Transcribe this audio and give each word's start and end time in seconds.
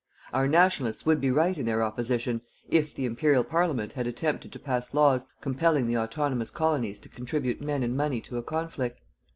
Our 0.33 0.47
"Nationalists" 0.47 1.05
would 1.05 1.21
be 1.21 1.29
right 1.29 1.55
in 1.55 1.67
their 1.67 1.83
opposition 1.83 2.41
if 2.67 2.95
the 2.95 3.05
Imperial 3.05 3.43
Parliament 3.43 3.91
had 3.93 4.07
attempted 4.07 4.51
to 4.51 4.57
pass 4.57 4.95
laws 4.95 5.27
compelling 5.41 5.85
the 5.85 5.99
autonomous 5.99 6.49
Colonies 6.49 6.99
to 7.01 7.07
contribute 7.07 7.61
men 7.61 7.83
and 7.83 7.95
money 7.95 8.19
to 8.21 8.39
a 8.39 8.41
conflict. 8.41 8.99